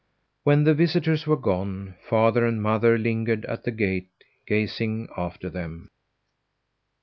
When 0.43 0.63
the 0.63 0.73
visitors 0.73 1.27
were 1.27 1.37
gone, 1.37 1.93
father 2.09 2.43
and 2.47 2.59
mother 2.59 2.97
lingered 2.97 3.45
at 3.45 3.65
the 3.65 3.71
gate 3.71 4.09
gazing 4.47 5.09
after 5.15 5.47
them. 5.47 5.89